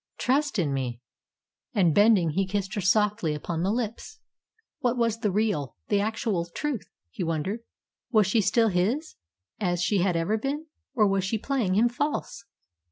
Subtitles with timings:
[0.17, 0.99] Trust in me;"
[1.75, 4.17] and, bending, he kissed her softly upon the lips.
[4.79, 7.59] What was the real, the actual truth, he wondered.
[8.09, 9.13] Was she still his,
[9.59, 12.45] as she had ever been, or was she playing him false?